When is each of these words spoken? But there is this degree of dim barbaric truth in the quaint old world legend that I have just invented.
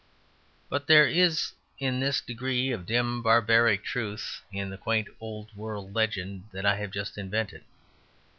But 0.67 0.87
there 0.87 1.05
is 1.07 1.51
this 1.79 2.21
degree 2.21 2.71
of 2.71 2.87
dim 2.87 3.21
barbaric 3.21 3.83
truth 3.83 4.41
in 4.51 4.71
the 4.71 4.77
quaint 4.79 5.07
old 5.19 5.55
world 5.55 5.93
legend 5.93 6.45
that 6.53 6.65
I 6.65 6.77
have 6.77 6.89
just 6.89 7.19
invented. 7.19 7.63